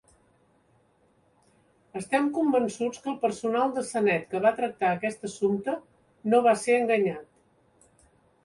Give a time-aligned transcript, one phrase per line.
[1.99, 5.77] Estem convençuts que el personal de Senedd que va tractar aquest assumpte
[6.33, 7.95] no va ser enganyat.